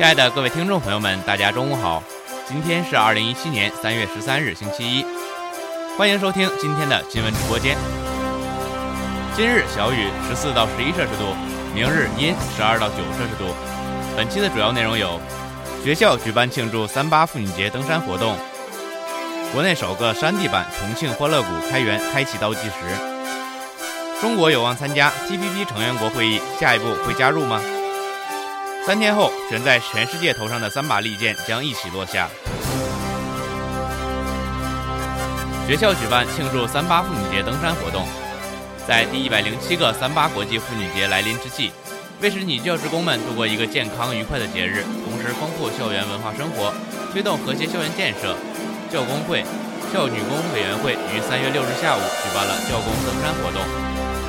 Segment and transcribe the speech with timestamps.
[0.00, 2.02] 亲爱的各位听众朋友们，大家中午好！
[2.48, 5.04] 今天是二零一七年三月十三日，星期一，
[5.98, 7.76] 欢迎收听今天的新闻直播间。
[9.36, 11.36] 今日小雨十四到十一摄氏度，
[11.74, 13.54] 明日阴十二到九摄氏度。
[14.16, 15.20] 本期的主要内容有：
[15.84, 18.34] 学校举办庆祝三八妇女节登山活动；
[19.52, 22.72] 国内首个山地版重庆欢乐谷开园开启倒计时；
[24.18, 27.60] 中国有望参加 TPP 成员国会议，下一步会加入吗？
[28.86, 32.28] 三天后，悬在全世界头上的三把利剑将一起落下。
[35.68, 38.08] 学校举办庆祝三八妇女节登山活动，
[38.88, 41.70] 在第一百零七个三八国际妇女节来临之际，
[42.22, 46.72] 为使女教职工们度过一个健康愉快的节日，同时丰富校园文化生活，
[47.12, 48.34] 推动和谐校园建设，
[48.90, 49.44] 教工会、
[49.92, 53.60] 校女工委员会于三月六日下午举办了教工登山活动。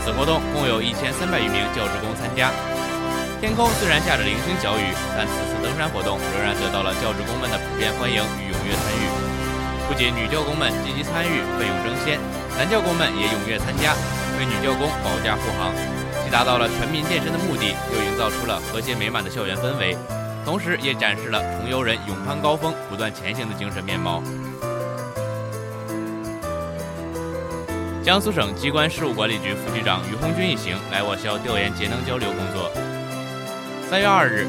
[0.04, 2.52] 此活动共有一千三百余名教职工参加。
[3.42, 9.02] 天空虽然下着零星小雨，但此次登山活动仍然得到了教职工们的普遍欢迎与踊跃参与。
[9.89, 12.22] 不仅女教工们积极参与、奋勇争先，
[12.56, 13.98] 男教工们也踊跃参加，
[14.38, 15.73] 为女教工保驾护航，
[16.23, 19.98] 既达到了全民健身的目的，又营造出了和谐美满的校园氛围，
[20.45, 24.22] 同时也展示了重游人勇攀高峰、不断前行的精神面貌。
[28.03, 32.70] 江苏省机关事务管理局副局长于红军一行来我校调研节能交流工作。
[33.92, 34.47] 三月二日，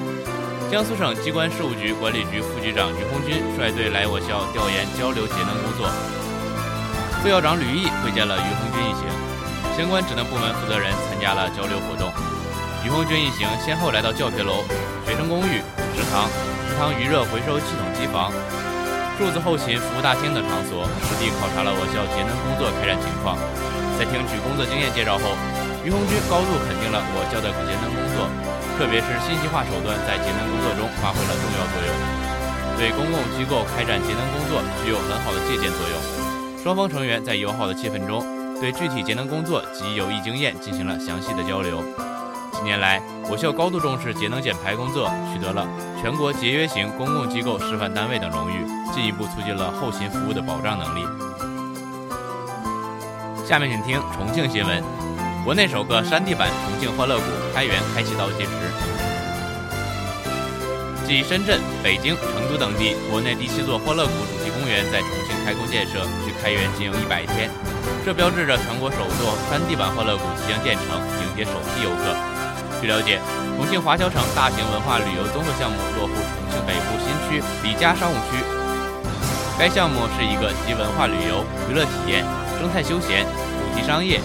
[0.71, 5.91] 江苏省机关事务局管理局副局长于红军率队来我校调研交流节能工作。
[7.19, 9.03] 副校长吕毅会见了于红军一行，
[9.75, 12.07] 相关职能部门负责人参加了交流活动。
[12.87, 14.63] 于红军一行先后来到教学楼、
[15.03, 15.59] 学生公寓、
[15.91, 16.31] 食堂、
[16.71, 18.31] 食堂余热回收系统机房、
[19.19, 23.35] 数字后勤服务大厅等场所，实地考察了我校节能工作开展情况。
[23.99, 25.35] 在听取工作经验介绍后，
[25.83, 28.31] 于红军高度肯定了我校的节能工作。
[28.79, 31.93] 特别是信息化手段在节能工作中发挥了重要作用，
[32.79, 36.59] 对公共机构开展节能工作具有很好的借鉴作用。
[36.63, 38.25] 双方成员在友好的气氛中，
[38.61, 41.83] 对具体节能工作及有益经验进行了详细的交流。
[42.53, 45.67] 近年来，我校高度重视节能减排工作，取得了
[46.01, 51.07] 全国节约型公共机构示范单位等荣誉，进一步促进了后勤服务的保障能力。
[53.45, 55.02] 下面请听重庆新闻。
[55.45, 58.51] 国内首个山地版重庆欢乐谷开园开启倒计时，
[61.05, 67.51] 继深圳、北京、成都等地，国内第七座欢乐谷主题公园在重庆开工建设，距开园仅有一百天，
[68.07, 72.15] 这标志着全国首座山地版欢乐谷即将建成，迎接首批游客。
[72.81, 73.19] 据了解，
[73.59, 78.39] 重庆华侨城大型文化旅游综合项目落户重庆北部新区李家商务区，
[79.59, 82.23] 该项目是一个集文化旅游、娱乐体验、
[82.63, 84.21] 生态休闲、主题商业。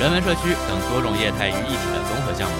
[0.00, 2.56] 人文社区等多种业态于一体的综合项目，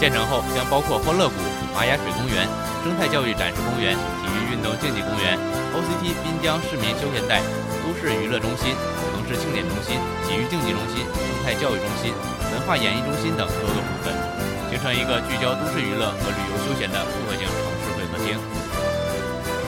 [0.00, 1.36] 建成后将包括欢乐谷、
[1.76, 2.48] 玛雅水公园、
[2.80, 3.92] 生态教育展示公园、
[4.24, 5.36] 体育运动竞技公园、
[5.76, 7.44] OCT 滨江市民休闲带、
[7.84, 8.72] 都市娱乐中心、
[9.12, 12.16] 城市庆典中心、体育竞技中心、生态教育中心、
[12.48, 14.16] 文化演艺中心等多个部分，
[14.72, 18.40] 形成一个聚焦都市娱乐和旅游休闲的复合型城市会客厅。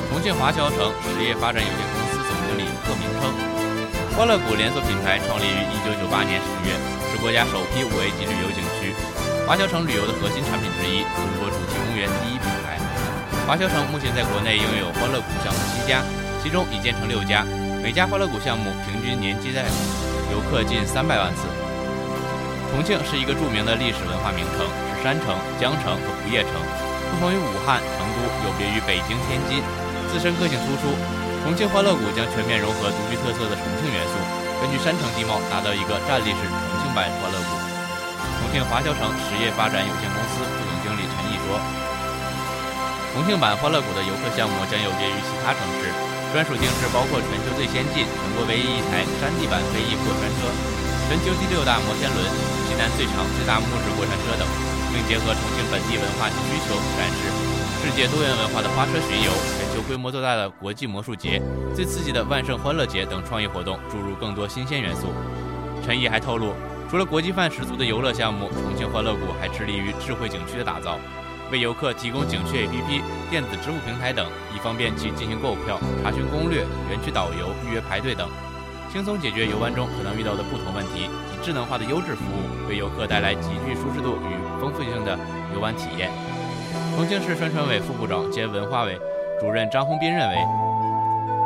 [0.08, 3.28] 重庆华侨城实业发展有限公司总经理贺明称，
[4.16, 7.01] 欢乐谷连锁品牌创立于1998年十月。
[7.22, 8.90] 国家首批五 A 级旅游景区，
[9.46, 12.74] 华侨城旅游的核心产品之一，中国主题公园第一品牌。
[13.46, 16.02] 华侨城目前在国内拥有欢乐谷项目七家，
[16.42, 17.46] 其中已建成六家，
[17.78, 19.62] 每家欢乐谷项目平均年接待
[20.34, 21.46] 游客近三百万次。
[22.74, 26.50] 重庆是一个著名的历史文化名城，是山城、江城和不夜城。
[27.14, 29.62] 不同于武汉、成都，有别于北京、天津，
[30.10, 30.90] 自身个性突出。
[31.46, 34.18] 重庆欢乐谷将全面融合独具特色的重庆元素，
[34.58, 36.50] 根据山城地貌打造一个站立式。
[36.92, 37.50] 版欢乐谷，
[38.36, 41.56] 重庆华侨城实业发展有限公司副总经理陈毅说
[43.16, 45.88] ：“重庆版欢乐谷的游客项目将有别于其他城市，
[46.36, 50.52] 专属定制包括全球最先进、全国唯一一台山地版飞翼过山车、
[51.08, 52.20] 全球第六大摩天轮、
[52.68, 54.44] 西南最长最大木质过山车等，
[54.92, 57.24] 并结合重庆本地文化需求，展示
[57.80, 61.40] 世界多元文化的花车巡游、全球规模最大的国际魔术节、
[61.72, 65.08] 最刺激的万圣欢乐节等创意活动，注入更多新鲜元素。”
[65.82, 66.52] 陈毅还透露。
[66.92, 70.98] 除了国际范十足的游乐项目，重庆欢乐谷还致力于智慧景区的打造。
[71.50, 73.00] 为游客提供景区 APP、
[73.30, 76.58] 电子支付平台等，以方便其进行购票、查询攻略、
[76.90, 78.28] 园区导游、预约排队等，
[78.92, 81.08] 轻松解决游玩中可能遇到的不同问题。
[81.32, 85.18] 以智能化的优质服务，为游客带来极具舒适度与丰富性的
[85.54, 86.10] 游玩体验。
[86.94, 89.00] 重庆市宣传委副部长兼文化委
[89.40, 90.36] 主任张宏斌认为，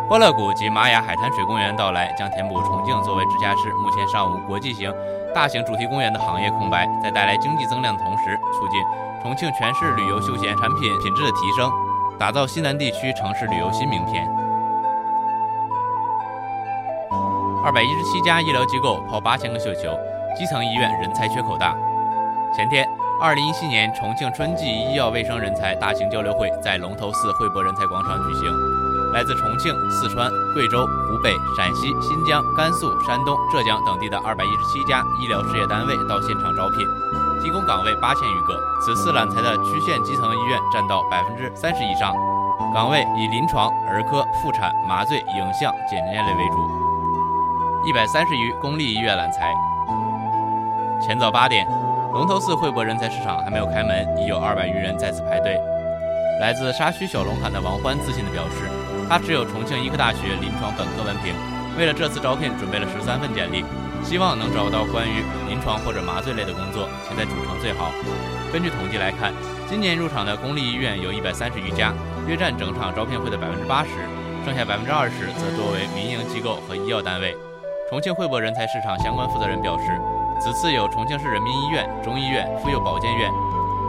[0.08, 4.92] 欢乐谷及玛雅海滩水公园到来，将填补重庆作为直辖市目前尚无国际型
[5.36, 8.80] 大型主题公园的行业空白，在带来经济增量的同时，促进。
[9.22, 11.70] 重庆全市旅游休闲产品品质的提升，
[12.18, 14.26] 打造西南地区城市旅游新名片。
[17.62, 19.92] 二百一十七家医疗机构抛八千个绣球，
[20.38, 21.76] 基层医院人才缺口大。
[22.56, 22.88] 前天，
[23.20, 28.50] 二零一七年重庆春季医药卫生人才大型交流会在龙头寺汇博人才广场举行，
[29.16, 36.86] 来自重庆、四川、贵州、湖北、陕西、新疆、甘肃、山东、浙江等地的二百一十七家医疗事业单位到现场招聘。
[37.40, 42.12] 提供岗位八千余个，此次揽才的区县基层医院占到百分之三十以上，
[42.74, 47.88] 岗位以临床、儿科、妇产、麻醉、影像、检验类为主。
[47.88, 49.54] 一百三十余公立医院揽才。
[51.00, 51.66] 前早八点，
[52.12, 55.58] 龙头寺汇博人才市场还没有开门，已有二百余人在此排队。
[56.38, 58.68] 来自沙区小龙坎的王欢自信地表示，
[59.08, 61.34] 他持有重庆医科大学临床本科文凭，
[61.78, 63.64] 为了这次招聘准备了十三份简历。
[64.04, 67.90] 希望能找到关于临床或者麻醉类的工作，且在主城最好。
[68.52, 69.32] 根据统计来看，
[69.68, 71.92] 今年入场的公立医院有一百三十余家，
[72.28, 73.90] 约占整场招聘会的百分之八十，
[74.44, 77.34] 剩下百分之二十则作为民营机构和医药单位。
[77.90, 79.84] 重庆汇博人才市场相关负责人表示，
[80.40, 83.28] 此次有重庆市人民医院、中医院、妇幼保健院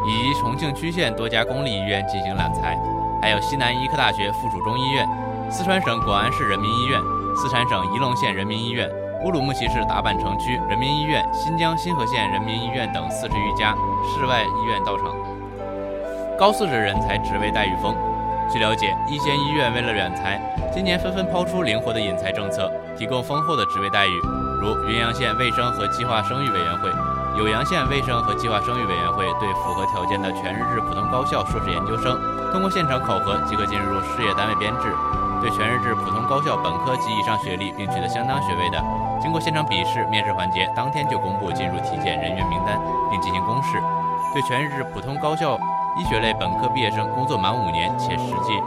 [0.07, 2.75] 以及重庆区县多家公立医院进行揽才，
[3.21, 5.07] 还有西南医科大学附属中医院、
[5.49, 6.99] 四川省广安市人民医院、
[7.35, 8.89] 四川省仪陇县人民医院。
[9.23, 13.73] 乌鲁木齐市达坂城区人民医院、新疆新河县人民医院等四十余家
[14.13, 15.05] 市外医院到场，
[16.37, 17.95] 高素质人才职位待遇丰。
[18.53, 20.39] 据了解，一线医院为了选才，
[20.71, 24.21] 今年纷纷抛出灵活的引才政策，提供丰厚的职位待遇，
[24.61, 26.89] 如云阳县卫生和计划生育委员会、
[27.37, 32.17] 酉阳县卫生和计划生育委员会对符合条件的全日制普通高校硕士研究生，
[32.51, 34.89] 通过现场考核即可进入事业单位编制。
[35.39, 38.83] 对全日制普通高校本科及以上学历并取得相当学位的，
[39.21, 42.81] 经过现场笔试、面试环节，当天就公布进入体检人员名单，
[43.11, 43.77] 并进行公示。
[44.33, 45.55] 对全日制普通高校
[45.99, 48.59] 医学类本科毕业生工作满五年且实际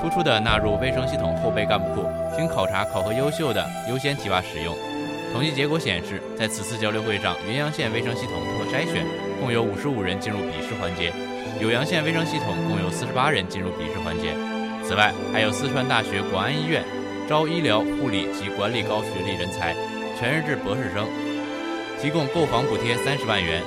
[0.00, 4.74] 突出的，纳入卫生系统后备干部库，经考察考核优秀的优先提拔使用。
[5.32, 9.04] 统计结果显示，在此次交流会上，云阳县卫生系统通过筛选，
[9.40, 11.12] 共有五十五人进入笔试环节；
[11.60, 14.32] 酉阳县卫生系统共有四十八人进入笔试环节。
[14.82, 16.82] 此外，还有四川大学广安医院
[17.28, 19.74] 招医疗护理及管理高学历人才，
[20.18, 21.06] 全日制博士生，
[22.00, 23.60] 提供购房补贴三十万元；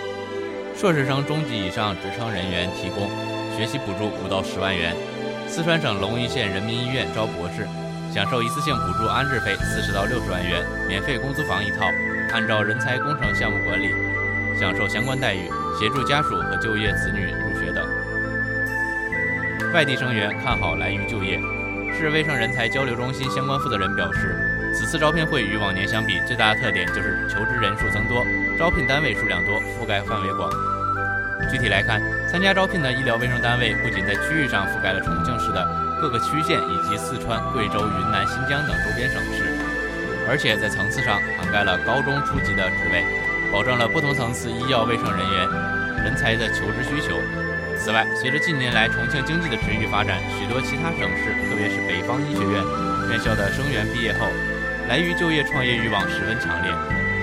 [0.76, 3.10] 硕士生中级以上职称人员提供
[3.56, 4.96] 学习补助五到十万元。
[5.48, 7.68] 四川省隆邑县人民医院招博士，
[8.14, 11.86] 享受一次性补助安置费四十到六十万元，免费公租房一套，
[12.34, 13.94] 按照人才工程项目管理，
[14.60, 17.88] 享受相关待遇，协助家属和就业子女入学等。
[19.74, 21.40] 外地生源看好来渝就业，
[21.96, 24.36] 市卫生人才交流中心相关负责人表示，
[24.74, 28.26] 此次招聘会与往年相比，最大的特点就是求职人数增多，
[28.58, 30.50] 招聘单位数量多，覆盖范围广。
[31.52, 35.64] 具体来看，参加招聘的医疗卫生单位不仅在区域上覆盖了重庆市的
[36.02, 39.52] 各个区县以及四川、贵州、云南、新疆等周边省市，
[40.28, 43.04] 而且在层次上涵盖了高中初级的职位，
[43.52, 45.44] 保证了不同层次医药卫生人员
[46.04, 47.20] 人才的求职需求。
[47.76, 52.64] 此外，随着近年来重庆经济的持续发展，许多其他省市，特别是北方医学院
[53.12, 54.28] 院校的生源毕业后，
[54.88, 56.72] 来渝就业创业欲望十分强烈。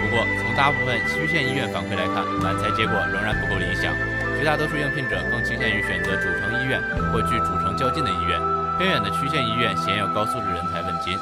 [0.01, 3.93] 不过，从大部分区县医院反馈来看，揽才结果仍然不够理想，
[4.39, 6.81] 绝大多数应聘者更倾向于选择主城医院
[7.13, 8.41] 或距主城较近的医院，
[8.79, 11.17] 偏远的区县医院鲜有高素质人才问津。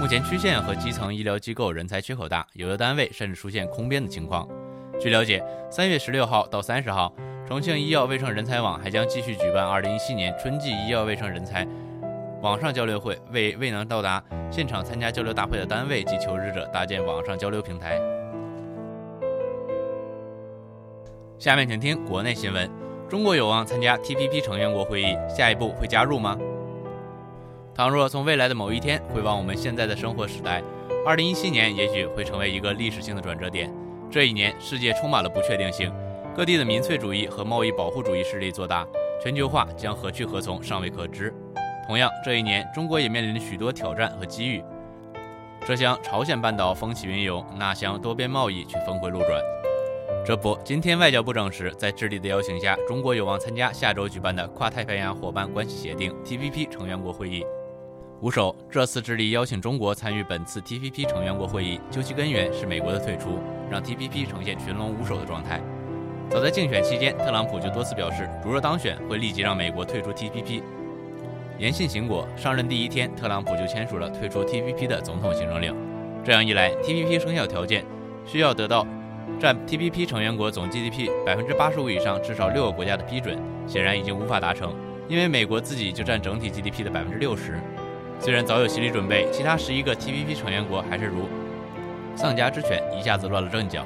[0.00, 4.48] 目前，区县和基层医疗机构人才缺口大，有的单位甚至出现空编的情况。
[5.00, 7.12] 据了解，三月十六号到三十号。
[7.48, 11.66] 重庆医药卫生人才网还将继续举办2017年春季医药卫生人才
[12.40, 18.00] 网上交流会，为未能到达现场参加交流大会的单位及求职者搭建网上交流平台。
[21.38, 22.70] 下面请听国内新闻：
[23.08, 26.38] 中国有望参加 TPP 成员国会议，下一步会加入吗？
[27.74, 30.62] 倘若从未来的某一天回望我们现在的生活时代
[31.06, 33.72] ，2017年也许会成为一个历史性的转折点。
[34.10, 35.90] 这一年，世界充满了不确定性。
[36.36, 38.86] 各地的民粹主义和贸易保护主义势力做大，
[39.22, 41.32] 全球化将何去何从尚未可知。
[41.86, 44.62] 同样，这一年中国也面临着许多挑战和机遇。
[45.66, 49.42] 这厢朝鲜半岛风起云涌，那厢多边贸易却峰回路转。
[50.26, 57.46] 这不，今天外交部证实，在智利的邀请下，中国有望参加下周举办的跨太平洋伙伴关系协定 （TPP） 成员国会议。
[58.22, 65.60] 五首，这次智利邀请中国参与本次 TPP 成员国会议，究其根源是美国的退出，让 TPP 呈现群龙无首的状态。
[66.30, 70.62] 早在竞选期间，特朗普就多次表示，如若当选，会立即让美国退出 TPP。
[71.58, 75.74] 言信行果，上任第一天，特朗普就签署了退出 TPP 的总统行政令。
[76.24, 77.84] 这样一来，TPP 生效条件
[78.24, 78.86] 需要得到。
[79.40, 83.36] 占 TPP 成员国总 GDP 百分之八十五以上至少六个国家的批准，
[83.66, 84.72] 显然已经无法达成，
[85.08, 87.58] 因为美国自己就占整体 GDP 的百分之六十。
[88.22, 91.28] 虽然早有心理准备，其他十一个 TPP 成员国还是如
[92.14, 93.84] 丧家之犬，一下子乱了阵脚。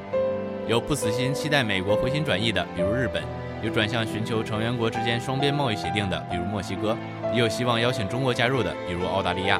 [0.69, 3.23] 有不死心期待美国回心转意的，比如日本；
[3.62, 6.95] 有转向寻求成员国之间双边贸易协定的，比如墨西哥；
[7.33, 9.59] 也有希望邀请中国加入的，比如澳大利亚。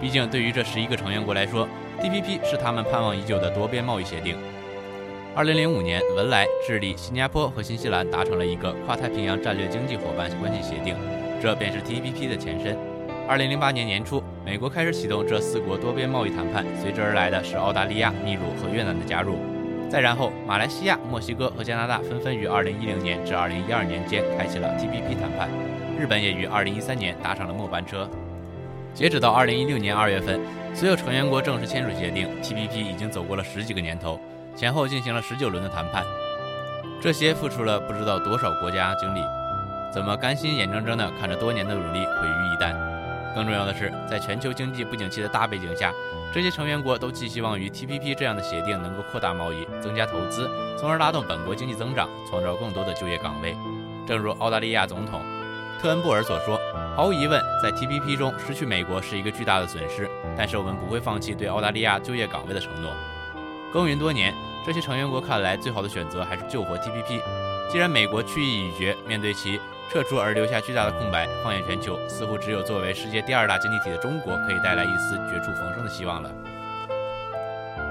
[0.00, 1.68] 毕竟，对于这十一个成员国来说
[2.00, 4.38] ，TPP 是他们盼望已久的多边贸易协定。
[5.34, 10.96] 二零零五年，文莱、智利、新加坡和新西兰达成了一个跨太平洋战略经济伙伴关系协定，
[11.42, 12.93] 这便是 TPP 的前身。
[13.26, 19.38] 二零零八年年初，美国开始启动这四国多边贸易谈判，随之而来的是澳大利亚、秘鲁和越南的加入。
[19.88, 25.48] 再然后，马来西亚、墨西哥和加拿大纷纷于二零一零年至二零一二年间开启了 TPP 谈判，
[25.98, 28.06] 日本也于二零一三年搭上了末班车。
[28.92, 30.38] 截止到二零一六年二月份，
[30.74, 34.20] 所有成员国正式签署协定，TPP 已经走过了十几个年头。
[34.54, 36.04] 前后进行了十九轮的谈判，
[37.00, 39.20] 这些付出了不知道多少国家精力，
[39.92, 42.93] 怎么甘心眼睁睁地看着多年的努力毁于一旦？
[43.34, 45.92] 更重要的是，在全球经济不景气的大背景下，
[46.32, 50.48] 这些成员国都寄希望于 TPP 这样的协定能够扩大贸易、增加投资，
[50.78, 53.56] 从而拉动本国经济增长，创造更多的就业岗位。
[54.06, 55.20] 正如澳大利亚总统
[55.80, 56.60] 特恩布尔所说
[56.96, 62.92] ：“毫无疑问，在 TPP 中失去美国是一个巨大的损失，但是我们不会放弃对澳大利亚就业岗位的承诺。”
[63.72, 64.32] 耕耘多年，
[64.64, 67.20] 这些成员国看来最好的选择还是救活 TPP。
[67.68, 69.58] 既然美国去意已决，面对其
[69.92, 76.30] 撤出而留下巨大的空白，放眼全球，似乎只有作为世界第二大经济体的中国可以带来一丝绝处逢生的希望了。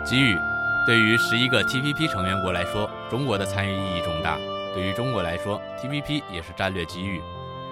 [0.04, 0.38] 机遇，
[0.86, 4.38] 对于十一个 TPP 成员国来说，中国的参与意义重大；
[4.74, 7.22] 对于中国来说，TPP 也是战略机遇。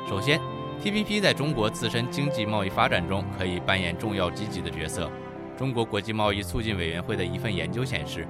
[0.07, 0.39] 首先
[0.81, 5.09] ，TPP 在中国自身经济贸易发展中可以扮演重要积极的角色。
[5.57, 8.25] 中国国际贸易促进委员会的一份研究显示，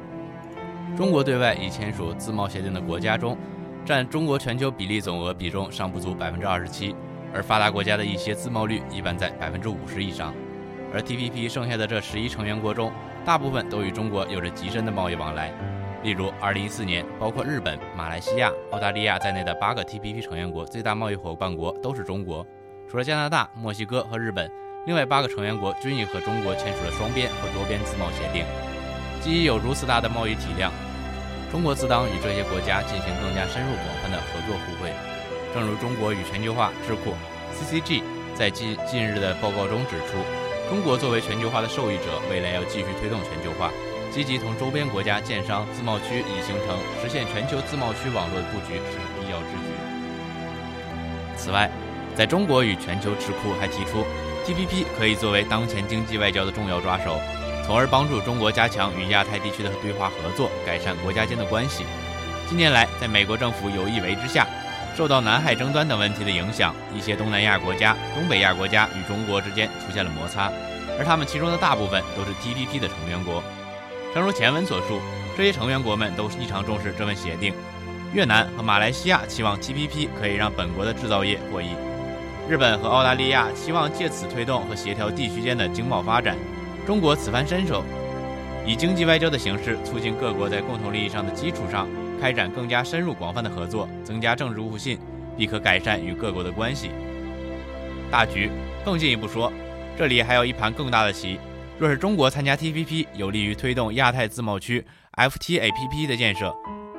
[0.98, 3.38] 中国对外已签署自贸协定的国家中，
[3.84, 6.96] 占中国全球比例总额比重尚不足百分之二十七，
[7.34, 10.34] 而发达国家的一些自贸率一般在百分之五十以上。
[10.94, 12.92] 而 TPP 剩下的这十一成员国中，
[13.26, 15.52] 大部分都与中国有着极深的贸易往来。
[16.04, 22.46] 例如，二零一四年，包括日本、马来西亚、澳大利亚在内的八个 TPP 成员国最大贸易伙伴国都是中国，
[22.90, 24.50] 除了加拿大、墨西哥和日本。
[24.88, 28.44] 另外八个成员国均已和中国签署了双边或多边自贸协定。
[29.22, 30.72] 基于有如此大的贸易体量，
[31.52, 34.90] 中国自当与这些国家进行更加深入广泛的合作互惠。
[35.54, 37.14] 正如中国与全球化智库
[37.54, 38.02] CCG
[38.34, 40.24] 在近近日的报告中指出，
[40.70, 43.70] 中国作为全球化的受益者，未来要继续推动全球化，
[44.10, 49.76] 积极同周边国家建商自贸区，以形成实现全球自贸区网络的布局是必要之举。
[51.36, 51.70] 此外，
[52.16, 54.06] 在中国与全球智库还提出。
[54.44, 57.20] TPP 可以作为当前经济外交的重要抓手，
[57.66, 61.86] 从而帮助中国加强与亚太地区的对话合作，改善国家间的关系。
[62.48, 64.46] 近年来，在美国政府有意为之下，
[64.98, 70.52] 受到南海争端等问题的影响，一些东南亚国家、东北亚国家与中国之间出现了摩擦，
[71.00, 73.42] 而他们其中的大部分都是 TPP 的成员国。
[74.14, 75.00] 正如前文所述，
[75.38, 77.54] 这些成员国们都异常重视这份协定。
[78.14, 81.70] 越南和马来西亚期望 TPP 可以让本国的制造业获益。
[82.50, 86.36] 日本和澳大利亚希望借此推动和协调地区间的经贸发展。
[86.86, 87.84] 中国此番伸手，
[88.66, 91.88] 以经济外交的形式促进各国在共同利益上的基础上
[92.20, 95.00] 开展更加深入广泛的合作，增加政治互信，
[95.38, 96.90] 必可改善与各国的关系。
[98.10, 98.50] 大局
[98.84, 99.54] 更进一步说，
[99.98, 101.40] 这里还有一盘更大的棋。
[101.80, 106.54] 若是中国参加 TPP，有利于推动亚太自贸区 FTAPP 的建设，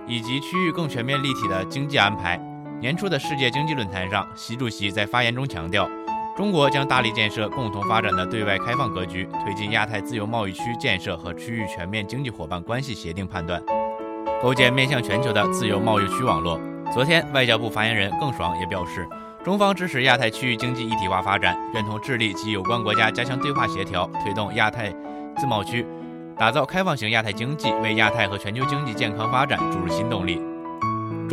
[0.07, 2.41] 以及区域更全面立体的经济安排。
[2.81, 5.89] 年初的世界经济论坛上，习主席在发言中强调，
[6.35, 13.63] 中国将大力建设共同发展的对外开放格局，推进亚太自由贸易区建设和区域全面经济伙伴关系协定判断，
[14.43, 16.59] 构建面向全球的自由贸易区网络。
[16.91, 19.07] 昨天，外交部发言人耿爽也表示，
[19.45, 24.89] 中方支持亚太区域经济一体化发展，愿同智利及有关国家加强对话协调，推动亚太
[25.37, 25.87] 自贸区，
[26.39, 30.41] 打造开放型亚太经济，为亚太和全球经济健康发展注入新动力。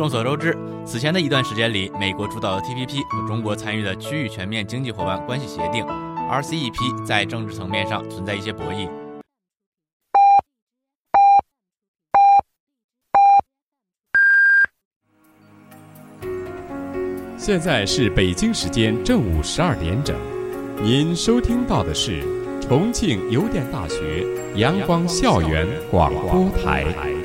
[0.00, 0.56] 众所周知。
[0.82, 5.84] 此前的一段时间里美国主导的 tpp 和中国参与的区域全面经济伙伴关系协定
[6.26, 8.88] rcep 在政治层面上存在一些博弈。
[17.36, 20.16] 现在是北京时间正午十二点整
[20.82, 22.22] 您收听到的是
[22.58, 24.24] 重庆邮电大学
[24.56, 27.19] 阳光校园广播台。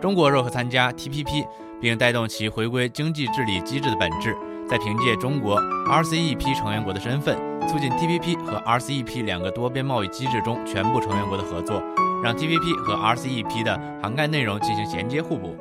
[0.00, 1.44] 中国若可参加 TPP，
[1.80, 4.36] 并带动其回归经济治理机制的本质，
[4.68, 7.36] 在凭借中国 RCEP 成员国的身份，
[7.68, 11.82] 促进 TPP 和 RCEP 两个多边贸易机制中全部成员国的合作，
[12.22, 15.56] 让 TPP 和 RCEP 的涵盖内容进行衔接互补。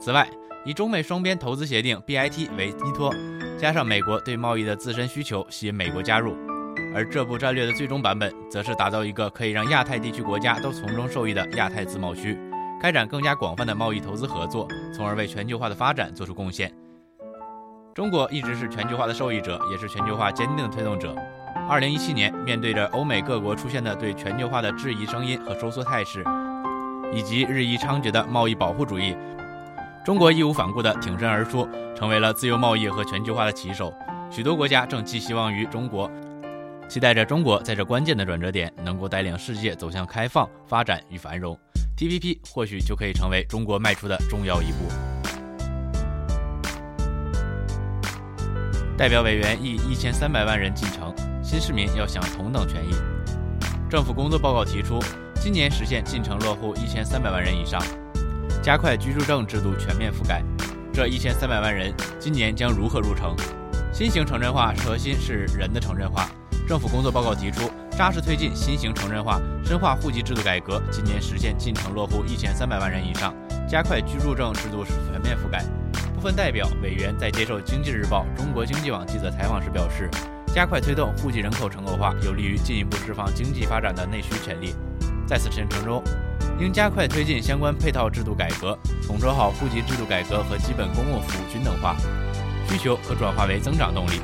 [0.00, 0.28] 此外，
[0.64, 3.12] 以中美双边投资协定 BIT 为依托，
[3.58, 6.36] 加上美国对贸易的自身需求，吸引美国加入。
[6.94, 12.38] 而这部战略的最终版本，则是打造一个可以让亚太地区国家都从中受益的亚太自贸区，
[12.80, 16.72] 开展更加广泛的贸易投资合作，从而为全球化的发展做出贡献。
[17.94, 21.14] 中国一直是全球化的受益者，也是全球化坚定的推动者。
[21.68, 26.24] 二零一七年，面对着欧美各国出现的对全球化的质疑声音和收缩态势，
[27.12, 29.14] 以及日益猖獗的贸易保护主义。
[30.02, 33.92] 中国义无反顾地挺身而出，成为了自由贸易和全球化的旗手。
[34.30, 36.10] 许多国家正寄希望于中国，
[36.88, 41.58] 期待着中国在这关键的转折点能够带领世界走向开放、发展与繁荣。
[42.00, 44.88] TPP 或许就可以成为中国迈出的重要一步。
[48.96, 52.94] 代表委员议一千三百万人进城，新市民要享同等权益。
[53.90, 54.98] 政府工作报告提出，
[55.42, 57.78] 今年实现进城落户一千三百万人以上。
[58.62, 60.42] 加快居住证制度全面覆盖，
[60.94, 63.36] 这一千三百万人今年将如何入城？
[63.92, 66.30] 新型城镇化核心是人的城镇化。
[66.66, 73.34] 政府工作报告提出，扎实推进新型城镇化，深化户籍制度改革，今年实现进城落户一千三百万人以上，
[73.68, 75.62] 加快居住证制度全面覆盖。
[76.14, 80.08] 部分代表委员在接受《经济日报》中国经济网记者采访时表示，
[80.46, 84.74] 加快推动户籍人口城镇化，有利于进一步释放经济发展的内需潜力。
[85.26, 86.02] 在此进程中，
[86.58, 91.98] 应加快推进相关配套制度改革，统筹好户籍制度改革和基本公共服务均等化，
[92.66, 94.22] 需求可转化为增长动力。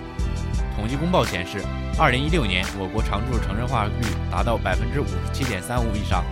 [0.77, 1.59] 统计公报显示，
[1.99, 3.93] 二零一六年我国常住城镇化率
[4.31, 6.23] 达到百分之五十七点三五以上，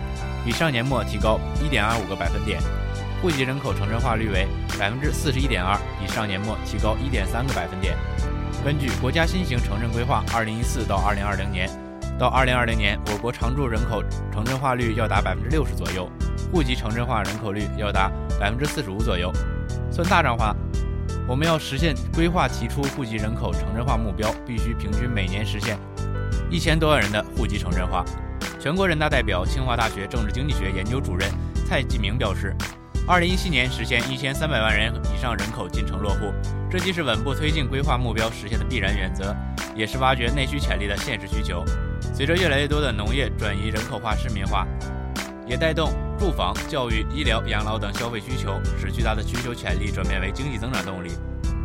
[0.45, 2.61] 比上年末提高一点二五个百分点；
[3.21, 4.47] 户籍人口城镇化率为
[4.79, 7.97] 百分之四十一点二，比上年末提高一点三个百分点。
[8.63, 11.67] 根据国家新型城镇规划（二零一四到二零二零年）。
[12.17, 16.09] 到二零二零年，我国常住人口城镇化率要达百分之六十左右，
[16.49, 19.29] 户籍城镇化人口率要达百分之四十五左右。
[19.91, 20.55] 算大账话，
[21.27, 25.77] 我们要实现规划提出户籍人口城镇化目标，必须平均每年实现
[26.51, 28.05] 一千多万人的户籍城镇化。
[28.59, 31.29] 全国人大代表、清华大学政治经济学研究主任
[31.67, 32.55] 蔡继明表示，
[33.07, 36.31] 二零一七年实现一千三百万人以上人口进城落户，
[36.69, 39.35] 这既是稳步推进规划目标实现的必然原则，
[39.75, 41.65] 也是挖掘内需潜力的现实需求。
[42.13, 44.67] 随着越来越多的农业转移人口化、市民化，
[45.47, 51.11] 也带动住房、教育、医疗、养老等消费需求，使巨大的需求潜力转变为经济增长动力。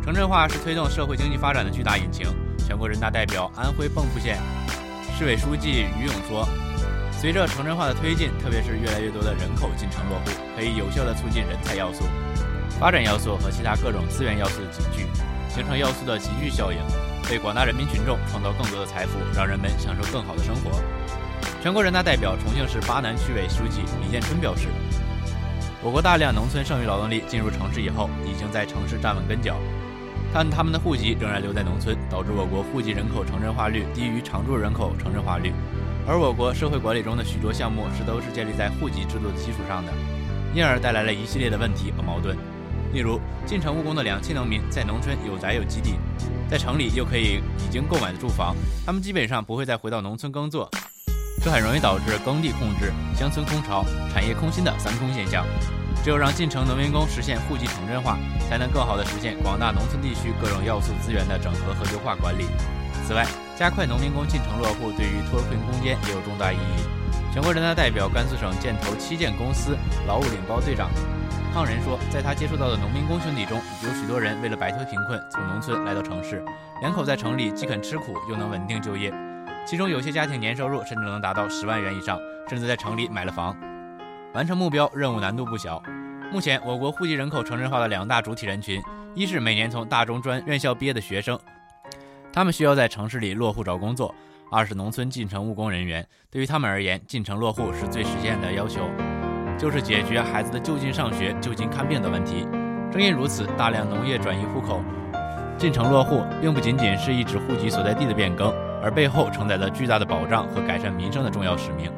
[0.03, 2.27] 城镇化是推动社会经济发展的巨大引擎。
[2.57, 4.37] 全国人大代表、安徽蚌埠县
[5.17, 6.47] 市委书记于勇说
[7.11, 12.05] ：“随着城镇化的推进，特别是越来越多的人口进城落户，可以有效地促进人才要素、
[12.79, 15.05] 发展要素和其他各种资源要素的集聚，
[15.49, 16.79] 形成要素的集聚效应。”
[17.29, 20.71] 为广大人民群众创造更多的财富，让人们享受更好的生活。
[21.61, 24.67] 全国人大代表、重庆市巴南区委书记李建春表示，
[25.83, 29.57] 我国大量农村剩余劳动力进入城市以后，已经在城市站稳跟脚，
[30.33, 35.53] 但他们的户籍仍然留在农村，导致我国户籍人口城镇化率低于常住人口城镇化率。
[36.07, 39.93] 而我国社会管理中的许多项目是都是建立在户籍制度的基础上的，
[40.55, 42.35] 因而带来了一系列的问题和矛盾。
[42.91, 45.93] 例如，进城务工的两栖农民在农村有宅有基地，
[46.49, 50.67] 在城里又可以已经购买的住房，他们基本上不会再回到农村耕作，
[51.43, 55.43] 这很容易导致耕地空置、乡村空巢、产业空心的三空现象。
[56.03, 62.45] 只有让进城农民工实现户籍城镇化，才能更好地实现广大农村地区各种要素资源的整合和优化管理。
[63.07, 63.25] 此外，
[63.55, 66.81] 加快农民工进城落户，对于脱贫攻坚也有重大意义。
[67.33, 69.75] 全国人大代表、甘肃省建投七建公司
[70.07, 70.89] 劳务领包队长。
[71.53, 76.43] 康仁说，在他接触到的农民工兄弟中，有许多人为了摆脱贫困，从农村来到城市。
[76.81, 79.13] 两口在城里既肯吃苦，又能稳定就业。
[79.65, 82.19] 其中有些家庭年收入甚至能达到十万元以上，
[82.49, 83.55] 甚至在城里买了房。
[84.33, 85.81] 完成目标任务难度不小。
[86.31, 88.81] 目前，我国户籍人口城镇化的两大主体人群，
[89.13, 91.39] 一是每年从大中专院校毕业的学生，
[92.33, 94.13] 他们需要在城市里落户找工作；
[94.49, 98.89] 二是农村进城务工人员，对于他们而言，进城落户是最实现的要求。
[99.57, 102.47] 就是解决孩子的就近上学、就近看病的问题。
[102.91, 104.81] 正因如此，大量农业转移户口、
[105.61, 111.91] 进城落户，并不仅仅是一纸户籍所在地的变更，而背后承载着巨大的保障和改善民生的重要使命。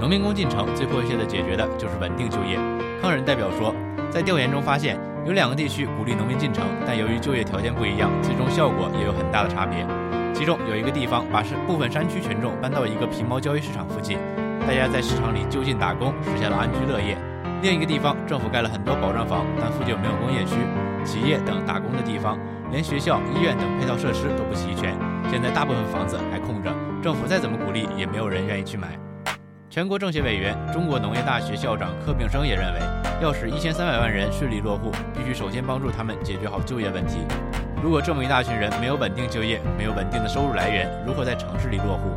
[0.00, 2.56] 农民工进城最迫切的解决的就是稳定就业。
[3.02, 3.74] 康仁代表说，
[4.08, 9.86] 在调研中发现，有两个地区鼓励农民进城，但由于就业条件不一样，最终效果也有很大的差别。
[10.32, 14.16] 其中有一个地方把部分山区群众搬到一个皮毛交易市场附近，
[14.66, 17.18] 大家在市场里就近打工，实现了安居乐业。
[17.60, 20.54] 另一个地方，政府盖了很多保障房，但附近没有工业区、
[21.04, 22.38] 企业等打工的地方，
[22.70, 24.94] 连学校、医院等配套设施都不齐全。
[25.30, 26.70] 现在大部分房子还空着，
[27.02, 28.98] 政府再怎么鼓励，也没有人愿意去买。
[29.70, 32.80] 全国政协委员、中国农业大学校长柯炳生也认为，
[33.22, 37.18] 要使一千三百万人顺利落户，必须首先帮助他们解决好就业问题。
[37.82, 42.10] 如果这么一大群人没有稳定就业，没有稳定的收入来源，如何在城市里落户？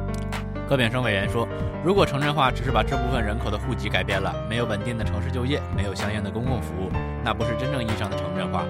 [0.68, 1.48] 柯炳生委员说，
[1.84, 6.90] 如果城镇化只是把这部分人口的户籍改变了，没有稳定的城市就业，没有相应的公共服务，
[7.24, 8.64] 那不是真正意义上的城镇化。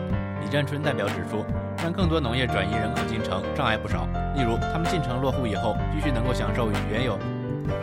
[0.44, 1.46] 李占春代表指出，
[1.82, 7.18] 让更多农业转移人口进城障碍不少，例如他们进城落户以后，必须能够享受与原有。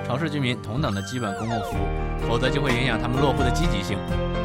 [0.07, 3.99] 城市居民同等的基本公共服务，否则就会影响他们落户的积极性。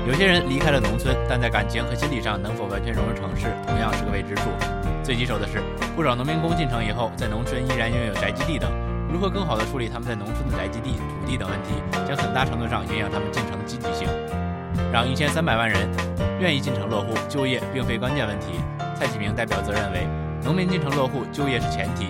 [0.07, 4.49] 有些人离开了农村，但在感情和心理上能否完全融入城市，同样是个未知数。
[5.03, 5.61] 最棘手的是，
[5.95, 8.71] 不少农民工进城以后，在农村依然拥有宅基地等，
[9.11, 11.75] 如何更好地处理他们在农村的宅基地、土地等问题，
[12.07, 14.07] 将很大程度上影响他们进城的积极性。
[14.93, 15.89] 让一千三百万人
[16.39, 18.59] 愿意进城落户，就业并非关键问题。
[18.95, 20.07] 蔡启明代表则认为，
[20.43, 22.09] 农民进城落户，就业是前提。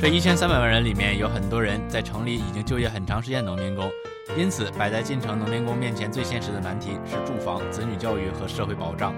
[0.00, 3.90] 这一千三百万人里面有很多人在城里已经就业很长时间的农民工，
[4.34, 9.12] 因此摆在进城农民工面前最现实的难题是住房、子女教育和社会保障。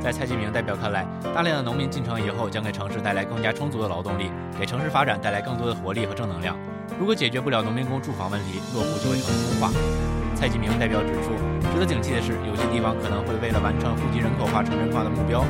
[0.00, 6.58] 在蔡继明代表看来，大量的农民进城以后将给城市带来更加充足的劳动力，给城市发展带来更多的活力和正能量。
[6.98, 10.11] 如果解决不了农民工住房问题，落户就会成空话。
[10.42, 11.38] 蔡继明代表指出，
[11.70, 15.46] 值得警惕的是，有些地方可能会为了完成户籍人口化、城镇化的目标，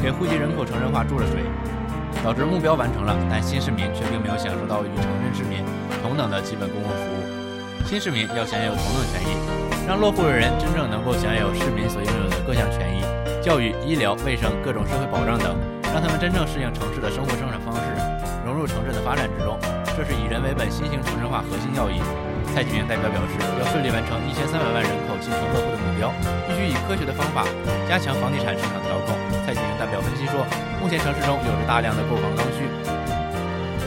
[0.00, 1.44] 给户籍人口城镇化注了水。
[2.24, 5.60] 导致目标完成了，但新市民却并没有享受到与城镇市民
[6.00, 7.84] 同等的基本公共服务。
[7.84, 9.36] 新市民要享有同等权益，
[9.86, 13.04] 让落户的人真正能够享有市民所拥有的各项权益，
[13.44, 15.52] 教育、医疗、卫生、各种社会保障等，
[15.92, 17.84] 让他们真正适应城市的生活生产方式，
[18.46, 19.60] 融入城镇的发展之中。
[19.92, 22.00] 这是以人为本新型城镇化核心要义。
[22.52, 26.12] 蔡启明代表表示，要顺利完成一千三百万人口进城落户的目标，
[26.44, 27.48] 必须以科学的方法
[27.88, 29.16] 加强房地产市场调控。
[29.40, 30.44] 蔡启明代表分析说，
[30.76, 32.68] 目前城市中有着大量的购房刚需，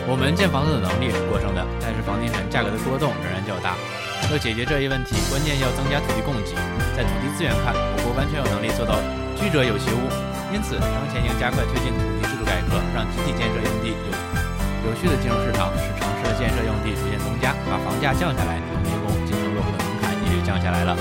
[0.10, 3.78] 我们建房子的能力是过剩的，但是房地产价格的波动仍然较大。
[4.34, 6.58] 要解决这一问题，关键要增加土地供给。
[6.98, 8.98] 在土地资源看，我国完全有能力做到
[9.38, 10.10] 居者有其屋，
[10.50, 14.10] 因此当前应加快推进土地制度改革，让集体建设用地有
[14.86, 20.94] 有序的进入市场，使城市的建设用地逐渐增加，把房价降下来，农民工进城落户的门槛也就降下来了。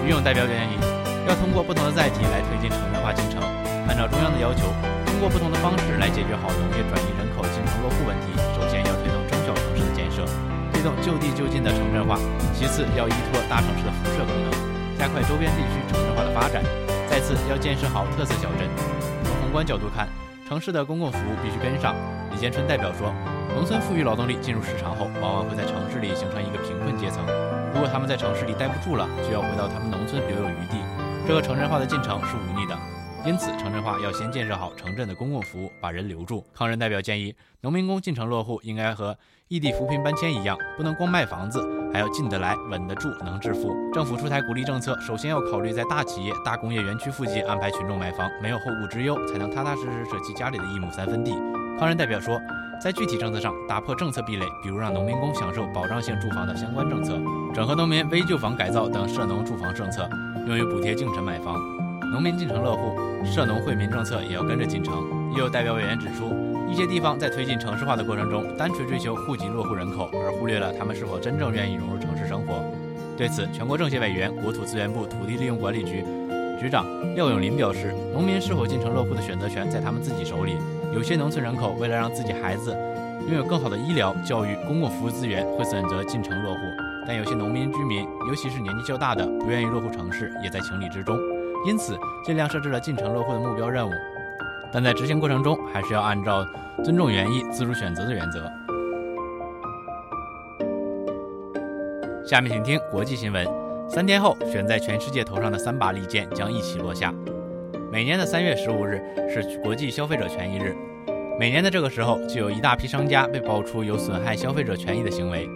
[0.00, 0.80] 于勇代表建议，
[1.28, 3.44] 要通过不同的载体来推进城镇化进程，
[3.84, 4.72] 按照中央的要求，
[5.04, 8.32] 通过不同的方式来解决好农业转移人口进城落户问题。
[8.56, 10.24] 首先要推动中小城市的建设，
[10.72, 12.16] 推动就地就近的城镇化；
[12.56, 14.48] 其次要依托大城市的辐射功能，
[14.96, 16.64] 加快周边地区城镇化的发展；
[17.04, 18.64] 再次要建设好特色小镇。
[19.28, 20.08] 从宏观角度看，
[20.48, 21.92] 城市的公共服务必须跟上。
[22.34, 23.14] 李建春代表说。
[23.54, 27.24] 农村富裕劳动力进入市场后，往往会在城市里形成一个贫困阶层。
[27.72, 30.74] 如果他们在城市里待不住了，就要回到他们农村留有余地。
[31.24, 32.76] 这个城镇化的进程是无力的，
[33.26, 36.44] 因此城镇化要先建设好城镇的公共服务，把人留住。
[36.52, 39.16] 康仁代表建议，农民工进城落户应该和
[39.48, 43.74] 异地扶贫搬迁一样，不能光卖房子，还要进得来、稳得住、能致富。
[43.92, 51.32] 政府出台鼓励政策，首先要考虑在大企业、大工业园区附近安排群众买房，没有后顾之忧，才能踏踏实实舍弃家里的一亩三分地。
[51.78, 52.40] 康仁代表说。
[52.82, 57.18] 在具体政策上打破政策壁垒，比如让农民工享受保障性住房的相关政策，
[57.54, 60.06] 整合农民危旧房改造等涉农住房政策，
[60.46, 61.83] 用于补贴进城买房。
[62.14, 64.94] 农民进城落户，涉农惠民政策也要跟着进城。
[65.32, 66.32] 也有代表委员指出，
[66.70, 72.62] 一些地方在推进城市化的过程中，单纯追求户籍落户人口，而忽略了他们是否真正愿意融入城市生活。
[73.16, 76.04] 对此，全国政协委员、国土资源部土地利用管理局
[76.60, 80.56] 局长廖永林表示，农民是否进城落户的选择权在他们自己手里。
[80.92, 82.70] 有些农村人口为了让自己孩子
[83.26, 86.60] 拥有更好的医疗、教育、公共服务资源，会选择进城落户；
[87.08, 91.18] 但有些农民居民，尤其是年纪较大的，不愿意落户城市，也在情理之中。
[91.64, 93.90] 因此，尽量设置了进城落户的目标任务，
[94.70, 96.44] 但在执行过程中，还是要按照
[96.84, 98.50] 尊重原意、自主选择的原则。
[102.26, 103.46] 下面请听国际新闻：
[103.88, 107.14] 三天后，悬在全世界头上的三把利剑将一起落下。
[107.90, 110.76] 每年的三月十五日是国际消费者权益日，
[111.38, 115.48] 每年的这个时候就有一大批商家被爆出有损害消费者权益的行为。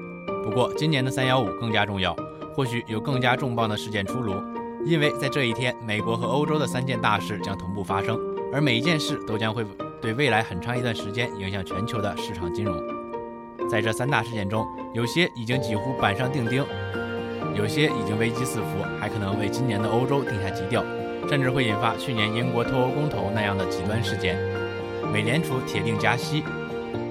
[0.43, 2.17] 不过，今年的三幺五更加重要，
[2.55, 4.35] 或许有更加重磅的事件出炉，
[4.85, 8.19] 因为在这一天，美国和欧洲的三件大事将同步发生，
[8.53, 9.65] 而每一件事都将会
[10.01, 12.77] 对未来很长一段时间影响全球的市场金融。
[13.69, 16.65] 在这三大事件中，有些已经几乎板上钉钉，
[17.55, 18.67] 有些已经危机四伏，
[18.99, 20.85] 还可能为今年的欧洲定下基调。
[21.29, 24.39] 甚至会引发去年英国脱欧公投那样的极端事件。
[25.13, 26.43] 美联储铁定加息。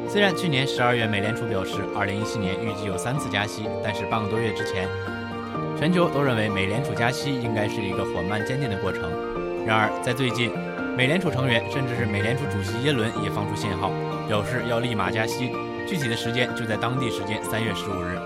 [0.10, 4.88] 虽然去年十二月美联储表示，二零一七年预计有三次加息，但是半个多月之前，
[5.78, 9.04] 全球都认为美联储加息应该是一个缓慢渐进的过程。
[9.64, 10.50] 然而，在最近，
[10.98, 13.92] 美联储成员甚至是美联储主席耶伦也放出信号，
[14.28, 15.52] 表示要立马加息，
[15.88, 18.18] 具体的时间就在当地时间三月十五日。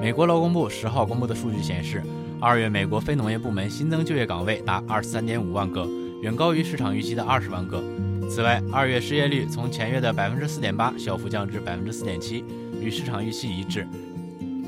[0.00, 2.00] 美国劳工部十号公布的数据显示，
[2.40, 5.88] 二月美国非农业部门新增就业岗位达二十三点五万个，
[6.22, 7.82] 远高于市场预期的二十万个。
[8.30, 12.44] 此外，二月失业率从前月的百分之四点八小幅降至百分之四点七，
[12.80, 13.88] 与市场预期一致。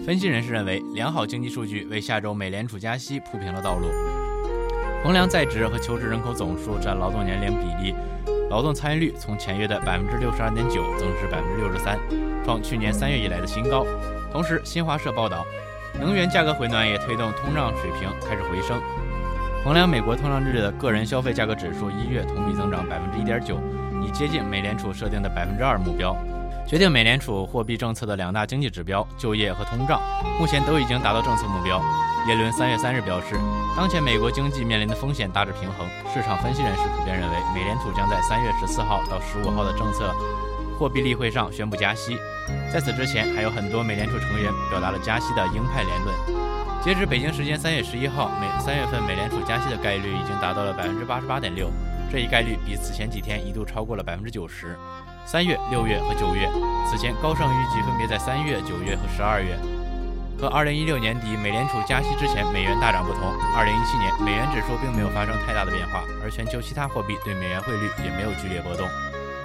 [0.07, 3.88] 分析人士认为，良好经济数据为下周美联储加息铺平了道路。
[5.03, 7.92] 衡量在职和求职人口总数占劳动年龄比例，
[8.49, 11.99] 劳动参与率从前月的百分之六十二点九增至百分之六十三，
[12.45, 13.85] 创去年三月以来的新高。
[14.31, 15.45] 同时，新华社报道，
[15.99, 18.81] 能源价格回暖也推动通胀水平开始回升。
[19.64, 23.59] 衡量美国通胀率的个人消费价格指数一月同比增长百分之一点九，
[24.07, 26.16] 已接近美联储设定的百分之二目标。
[26.67, 30.01] 决定美联储货币政策的两大经济指标——就业和通胀，
[30.37, 31.81] 目前都已经达到政策目标。
[32.27, 33.37] 耶伦三月三日表示，
[33.77, 35.87] 当前美国经济面临的风险大致平衡。
[36.13, 40.13] 市场分析人士普遍认为，美联储将在三月十四号到十五号的政策
[40.77, 42.19] 货币例会上宣布加息。
[42.73, 46.17] 在此之前，还有很多美联储成员表达了加息的鹰派言论。
[46.83, 51.71] 截至北京时间三月十一号，美三月份美联储加息的概率已经达到了百分之八十八点六，
[52.11, 54.77] 这一概率比此前几天一度超过了百分之九十。
[55.27, 56.49] 三月、六月和九月，
[56.89, 59.59] 此前高盛预计分别在三月、九月和十二月。
[60.39, 68.87] 和二零一六年底美联储加息之前美元大涨不同，二零一七年美元指数并没有发生太大的变化，而全球其他货币对美元汇率也没有剧烈波动。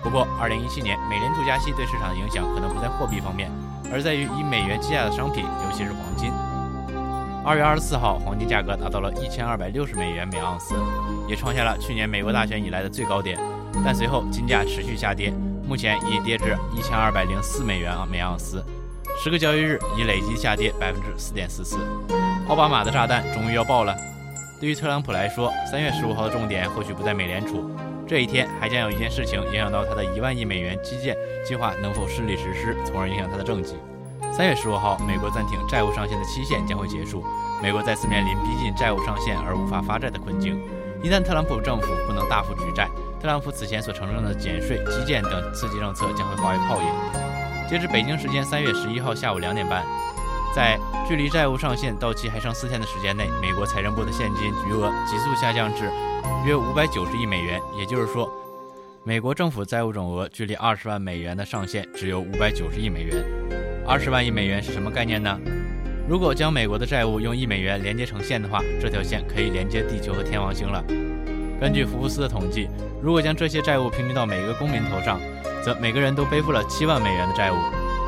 [0.04, 3.50] 不过，二零一七年美联储加息对市场的影响可能不在货币方面，
[3.91, 6.30] 而在于以美元计价的商品，尤其是黄金。
[7.44, 10.76] 二月二十四号，黄金价格达到了一千二百六十美元每盎司，
[11.28, 13.39] 也创下了去年美国大选以来的最高点。
[13.84, 15.34] 但随后金价持续下跌，
[15.72, 18.62] 目前已跌至一千二百零四美元啊每盎司，
[19.18, 21.78] 十个交易日已累计下跌百分之四点四四。
[22.50, 23.96] 奥巴马的炸弹终于要爆了。
[24.60, 27.72] 对于特朗普来说，三月十五号的重点或许不在美联储，
[28.06, 31.16] 这一天还将有一件事情影响到他的一万亿美元基建
[31.48, 33.78] 计划能否顺利实施，从而影响他的政绩。
[34.30, 37.24] 三月十五号，美国暂停债务上限的期限将会结束，
[37.64, 40.62] 美国再次面临逼近债务上限而无法发债的困境。
[41.02, 42.90] 一旦特朗普政府不能大幅举债，
[43.22, 47.70] 特朗普此前所承认的减税、基建等刺激政策将会化为泡影。
[47.70, 49.86] 截至北京时间三月十一号下午两点半，
[50.56, 50.76] 在
[51.08, 55.92] 距离债务上限到期还剩四天的时间内，美国财政部的现金余额急速下降至
[56.48, 58.28] 约五百九十亿美元，也就是说，
[59.04, 63.24] 美国政府债务总额距离二十万美元的上限只有五百九十亿美元。
[63.88, 65.40] 二十万亿美元是什么概念呢？
[66.10, 70.84] 如果将美国的债务用一美元连接成线的话，这条线可以连接地球和天王星了。
[71.62, 72.67] 根据福布斯的统计，
[73.04, 75.19] 如果将这些债务平均到每一个公民头上，
[75.63, 77.56] 则每个人都背负了七万美元的债务；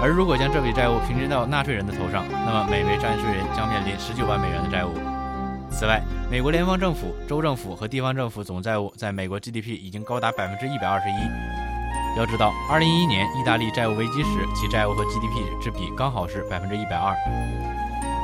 [0.02, 4.90] 而如果将这笔债务平均到纳税人的头上，那么每位纳税人将面临十九万美元的债务。
[5.70, 12.18] 此外，美国联邦政府、州政府和地方政府总债务在美国 GDP 已经高达百分之一百二十一。
[12.18, 17.14] 要知道，二零一一年意大利债务危机时，其债务和 GDP 之比刚好是百分之一百二。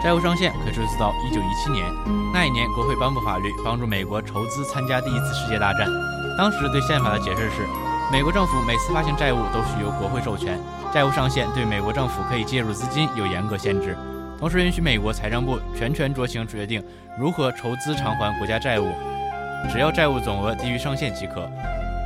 [0.02, 1.86] 债务上限可追溯到一九一七年，
[2.34, 5.90] 那一年国会颁布法律，帮助美国筹资参加第一次世界大战。
[6.38, 7.68] 当时对宪法的解释是，
[8.10, 10.58] 美国政府每次发行债务都需由国会授权，
[10.94, 13.98] 债务上限对美国政府可以介入资金有严格限制，
[14.40, 16.82] 同时允许美国财政部全权酌情决定
[17.20, 18.90] 如何筹资偿还国家债务，
[19.70, 21.46] 只要债务总额低于上限即可。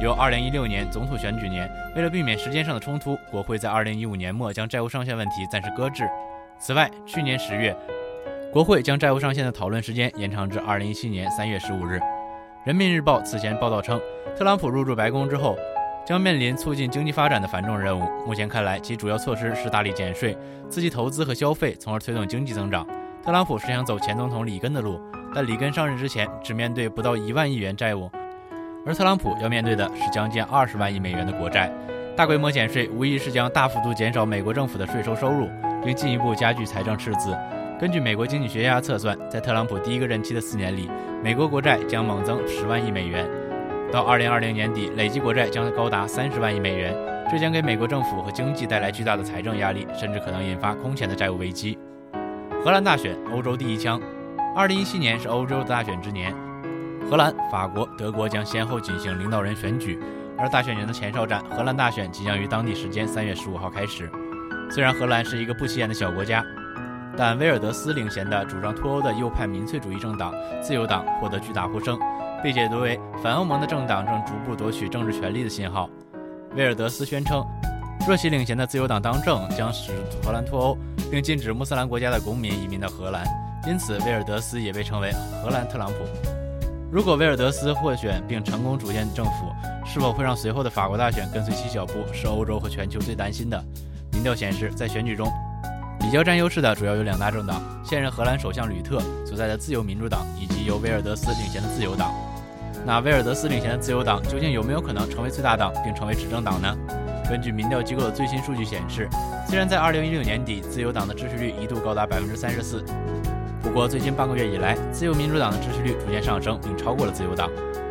[0.02, 6.10] 由2016年总统选举年，为了避免时间上的冲突，国会在2015年末将债务上限问题暂时搁置。
[6.66, 7.76] 此外，去年十月，
[8.50, 12.00] 国会将债务上限的讨论时间延长至2017年3月15日。
[12.64, 14.00] 人民日报此前报道称，
[14.34, 15.58] 特朗普入驻白宫之后，
[16.06, 18.10] 将面临促进经济发展的繁重任务。
[18.26, 20.38] 目前看来，其主要措施是大力减税，
[20.70, 22.88] 刺激投资和消费，从而推动经济增长。
[23.22, 25.02] 特朗普是想走前总统里根的路，
[25.36, 28.10] 但里根上任之前只面对不到一万亿元债务。
[28.86, 31.70] 而特朗普要面对的是将近二十万亿美元的国债，
[32.16, 35.50] 大规模减税无疑是将大幅度减少美国政府的税收收入，
[35.84, 37.38] 并进一步加剧财政赤字。
[37.80, 40.90] 根据美国经济学家测算，在特朗普第一个任期的四年里，
[41.24, 43.28] 美国国债将猛增十万亿美元，
[43.92, 46.96] 到二零二零年底，累计国债将高达三十万亿美元，
[47.30, 51.78] 这将给美国政府和经济带来巨大的财政压力，甚至可能引发空前的债务危机。
[52.64, 54.00] 荷兰大选，欧洲第一枪，
[54.56, 56.34] 二零一七年是欧洲的大选之年。
[57.10, 60.00] 荷兰、法国、德国将先后进行领导人选举，
[60.38, 64.10] 而大选年的前哨战——荷兰大选即将于当地时间三月十五号开始。
[64.70, 66.44] 虽然荷兰是一个不起眼的小国家，
[67.16, 72.00] 但威尔德斯领衔的主张脱欧的右派民粹主义政党自由党获得巨大呼声，
[72.44, 75.90] 被解读为反欧盟的政党正逐步夺取政治权力的信号。
[76.56, 77.46] 威尔德斯宣称，
[78.08, 79.92] 若其领衔的自由党当政，将使
[80.24, 80.78] 荷兰脱欧，
[81.12, 83.24] 并禁止穆斯林国家的公民移民到荷兰。
[83.68, 85.96] 因此，威尔德斯也被称为“荷兰特朗普”。
[86.92, 89.32] 如果威尔德斯获选并成功组建政府，
[89.86, 93.64] 是否会让随后的法国大选跟随其脚步，是欧洲和全球最担心的。
[94.24, 95.30] 民调显示，在选举中。
[96.00, 102.10] 比较占优势的主要有两大政党：现任荷兰首相吕特所在的自由民主党，以及由威尔德斯领衔的自由党。
[102.86, 106.74] 那威尔德斯领衔的自由党究竟有没有可能成为最大党并成为执政党呢？
[107.30, 109.10] 根据民调机构的最新数据显示，
[109.50, 112.82] 虽然在2016年底自由党的支持率一度高达百分之三十四，
[113.62, 117.50] 不过最近半个月以来，自由民主党的支持率逐渐上升，并超过了自由党。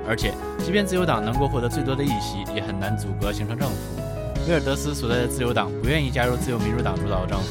[0.08, 0.32] 而且，
[0.64, 4.01] 即便自由党能够获得最多的议席，也很难阻隔形成政府。
[4.48, 7.46] 威尔德斯所在的自由党不愿意加入自由民主党主导的政府。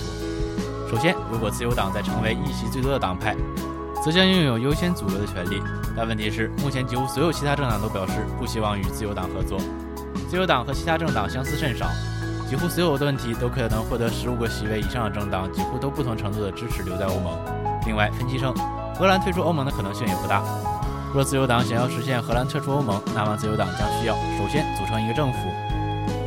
[0.90, 3.34] 首先，如果自由党在成为议席最多的党派，
[4.04, 5.62] 则将拥有优先组阁的权利。
[5.96, 9.58] 但问题是，目前几乎所有其他政党都表示不希望与自由党合作。
[10.30, 11.88] 自由党和其他政党相似甚少，
[12.50, 17.34] 几乎所有的问题都可能获得十五个席位以上的政党几乎都不同程度的支持留在欧盟。
[17.86, 18.54] 另外，分析称，
[19.00, 20.44] 荷兰退出欧盟的可能性也不大。
[21.14, 25.40] 若自由党想要实现荷兰撤出欧盟，那么自由党将需要首先组成一个政府，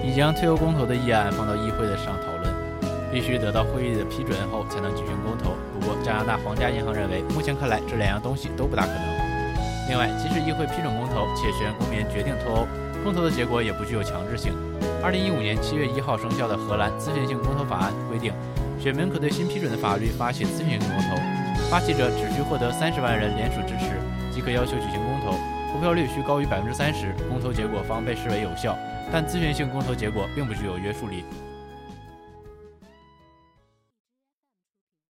[0.05, 2.53] 已将退欧公投的议案放到议会的上讨论。
[3.11, 5.55] 必须得到会议的批准后才能举行公投。
[5.73, 9.07] 不过，加拿大皇家银行认为，目前看来这两样东西都不大可能。
[9.89, 12.67] 另外，即使议会批准公投，且选公民决定脱欧，
[13.05, 14.53] 公投的结果也不具有强制性。
[15.01, 18.33] 二零一五年七月一号生效的荷兰咨询性公投法案规定，
[18.83, 21.15] 选民可对新批准的法律发起咨询性公投，
[21.71, 23.95] 发起者只需获得三十万人联署支持，
[24.35, 25.39] 即可要求举行公投，
[25.73, 28.77] 投票率需高于百分之三十，公投结果方被视为有效。
[29.11, 31.25] 但咨询性公投结果并不具有约束力。